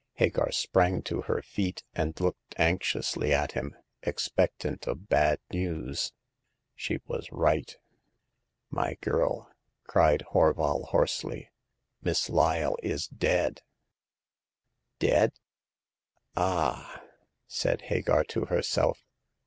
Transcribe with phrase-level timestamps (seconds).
[0.15, 6.11] Hagar sprang to her feet, and looked anxiously at him, expectant of bad news.
[6.73, 7.77] She was right.."
[8.71, 9.51] My girl,"
[9.85, 11.51] cried Horval, hoarsely,"
[12.01, 13.61] Miss Lyle is dead!""
[14.97, 15.33] Dead?
[16.35, 17.03] Ah!"
[17.45, 19.03] said Hagar to herself.